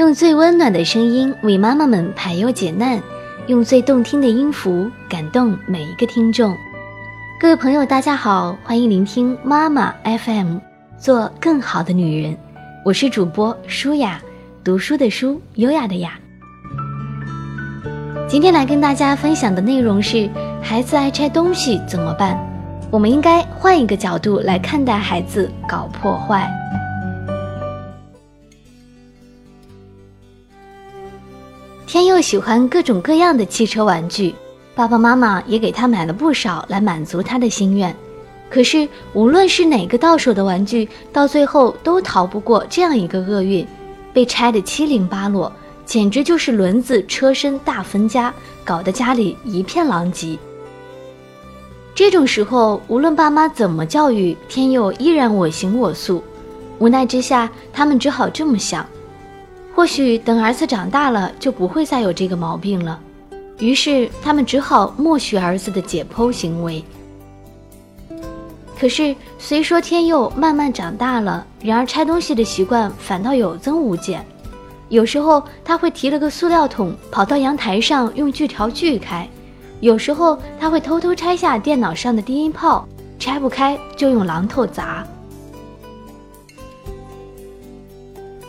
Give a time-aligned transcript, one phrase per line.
[0.00, 2.98] 用最温暖的声音为妈妈们排忧解难，
[3.48, 6.56] 用最动听的音符感动每一个听众。
[7.38, 10.56] 各位朋友，大家好，欢迎聆听妈妈 FM，
[10.96, 12.34] 做更好的女人。
[12.82, 14.18] 我是主播舒雅，
[14.64, 16.18] 读书的书，优雅的雅。
[18.26, 20.30] 今天来跟大家分享的内容是：
[20.62, 22.38] 孩子爱拆东西怎么办？
[22.90, 26.50] 我们应该换一个角度来看待孩子搞破坏。
[31.92, 34.32] 天佑喜欢各种各样的汽车玩具，
[34.76, 37.92] 爸爸妈妈也给他买了不少来满足他的心愿。
[38.48, 43.66] 可是，无论是哪个到手的玩具，到最后都逃不过这样一个厄运：
[44.12, 45.52] 被拆得七零八落，
[45.84, 48.32] 简直就是轮子车身大分家，
[48.62, 50.38] 搞得家里一片狼藉。
[51.92, 56.22] 这种时候，无论爸妈怎么教育，天佑依然我行我素。
[56.78, 58.86] 无奈之下，他们只好这么想。
[59.80, 63.00] 或许等儿子长大了，就不会再有这个毛病了。
[63.58, 66.84] 于是他们只好默许儿子的解剖行为。
[68.78, 74.22] 可是虽说天佑慢慢长大了，然而拆东西的习惯反倒有增无减。
[74.90, 79.26] 有时候他会提了个塑料桶，跑到阳台上用锯条锯开；
[79.80, 82.86] 有时候他会偷偷拆下电脑上的低音炮，
[83.18, 85.06] 拆不开就用榔头砸。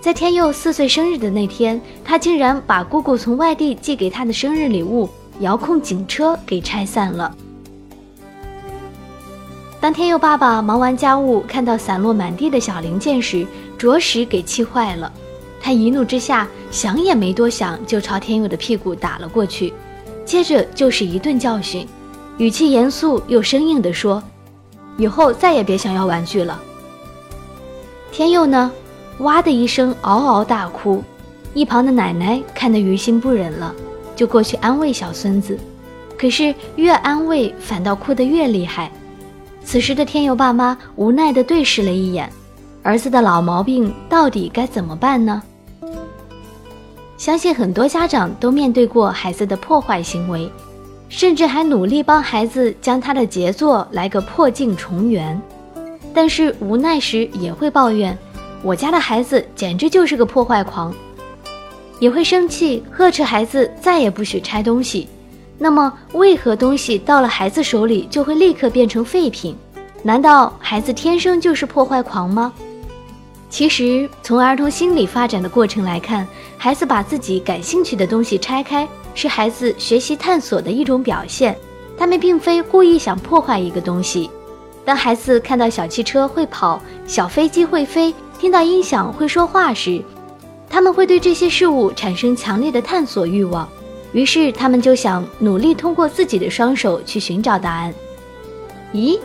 [0.00, 5.08] 在天佑四岁生日的那天，他竟然把姑姑从外地寄给他的生日礼物——
[5.40, 7.34] 遥控警车给拆散了。
[9.80, 13.44] 当天佑爸爸忙完家务，看到散落满地的小零件时，
[13.76, 15.12] 着实给气坏了。
[15.60, 19.74] 他一怒之下，想也没多想，就朝天佑的屁股打了过去，
[20.24, 21.86] 接着就是一顿教训，
[22.38, 24.22] 语气严肃又生硬地说
[24.96, 26.60] ：“以后再也别想要玩具了。”
[28.12, 28.70] 天佑呢？
[29.18, 31.02] 哇的一声，嗷嗷大哭。
[31.54, 33.74] 一旁的奶奶看得于心不忍了，
[34.14, 35.58] 就过去安慰小孙子。
[36.16, 38.90] 可是越安慰，反倒哭得越厉害。
[39.64, 42.30] 此时的天佑爸妈无奈地对视了一眼，
[42.82, 45.42] 儿子的老毛病到底该怎么办呢？
[47.16, 50.50] 相信很多家长都面对过孩子的破坏行为，
[51.08, 55.40] 甚至还努力帮孩子将他的杰作来个破镜重圆，
[56.14, 58.16] 但是无奈时也会抱怨。
[58.62, 60.92] 我家的孩子简直就是个破坏狂，
[62.00, 65.08] 也会生气呵斥孩子再也不许拆东西。
[65.56, 69.56] 那么，为何东西到了孩子手里就会立刻变成废品？
[70.02, 72.52] 难道孩子天生就是破坏狂吗？
[73.50, 76.26] 其实，从儿童心理发展的过程来看，
[76.56, 81.56] 孩子把自己感兴趣的东西拆开，是孩子学习探索的一种表现。
[81.96, 84.30] 他们并非故意想破坏一个东西。
[84.84, 88.14] 当孩子看到小汽车会跑，小飞机会飞。
[88.38, 90.00] 听到音响会说话时，
[90.70, 93.68] 他们会对这些事物产生强烈的探索欲望，
[94.12, 97.92] 于是他们就想努力通过自己的双手去寻找答案。
[98.94, 99.18] 咦，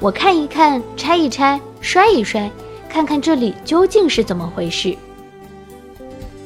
[0.00, 2.50] 我看一看，拆一拆，摔一摔，
[2.88, 4.96] 看看这里究竟是怎么回事。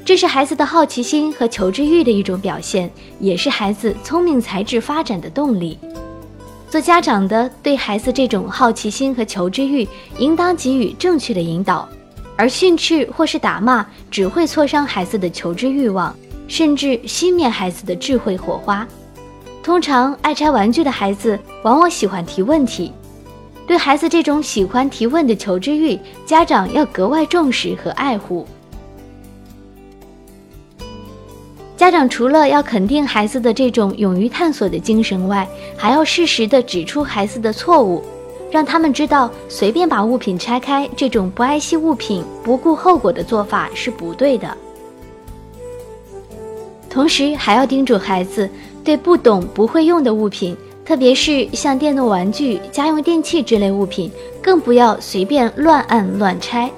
[0.04, 5.78] 这是孩子的好奇心和求知欲的一种表现，也是孩子聪明才智发展的动力。
[6.68, 9.88] 做家长的对孩子这种好奇心和求知欲，
[10.18, 11.88] 应当给予正确的引导。
[12.40, 16.16] 而训斥或是打骂只会挫伤孩子的求知欲望，
[16.48, 18.88] 甚至熄灭孩子的智慧火花。
[19.62, 22.94] 通常爱拆玩具的孩子往往喜欢提问题，
[23.66, 28.46] 对孩子这种喜欢提问的求知欲，家长要格外重视和爱护。
[31.76, 35.46] 家长除了要肯定孩子的这种勇于探索的精神外，
[35.76, 38.02] 还要适时的指出孩子的错误。
[38.50, 44.56] 让他们知道，随便把物品拆开这种不爱惜物品、不顾后果的做法是不对的。
[46.88, 48.50] 同时，还要叮嘱孩子，
[48.82, 54.10] 对不懂、不会用的物品，特别是像电动玩具、家用电器之类物品，
[54.42, 56.68] 更不要随便乱按乱拆。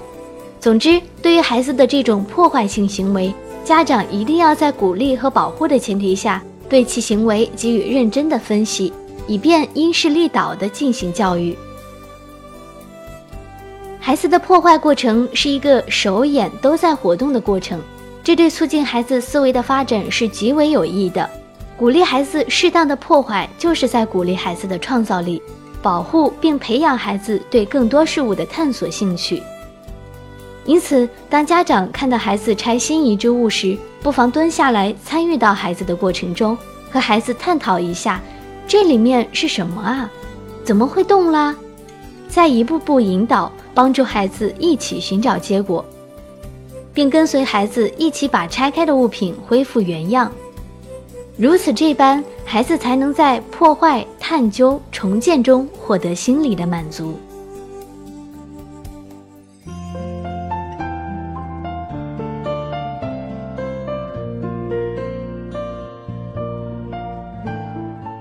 [0.61, 3.33] 总之，对于孩子的这种破坏性行为，
[3.65, 8.93] 家长一定要在鼓励和保护的前提下，对其行为给予认真的分析。
[9.27, 11.57] 以便因势利导地进行教育。
[14.01, 17.81] 孩子的破坏过程是一个手眼都在活动的过程，
[18.25, 21.29] 这对促进孩子思维的发展是极为有益的。
[21.77, 25.41] 鼓励孩子适当的破坏，就是在鼓励孩子的创造力，
[25.81, 29.43] 保护并培养孩子对更多事物的探索兴趣。
[30.65, 36.57] 因此，当家长看到孩子拆新移之物时，不妨蹲下来参与到孩子的过程中，
[36.91, 38.21] 和孩子探讨一下。
[38.67, 40.11] 这里面是什么啊？
[40.65, 41.55] 怎么会动啦？
[42.29, 45.85] 再一步步引导，帮助孩子一起寻找结果。
[46.95, 50.31] 并跟随孩子一起把拆开的物品恢复原样。
[51.37, 57.19] 如此这般，孩子才能在破坏、探究、重建中获得心理的满足。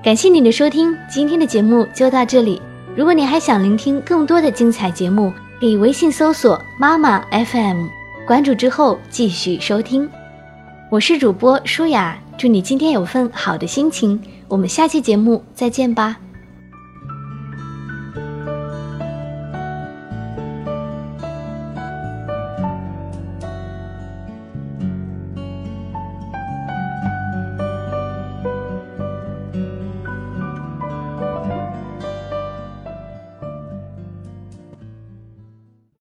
[0.03, 2.59] 感谢你的收听，今天的节目就到这里。
[2.95, 7.85] 如果你还想聆听更多的精彩节目，可以微信搜索“妈妈 FM”，
[8.25, 10.09] 关注之后继续收听。
[10.89, 14.19] 我是主播舒雅，祝你今天有份好的心情。
[14.47, 16.17] 我们下期节目再见吧。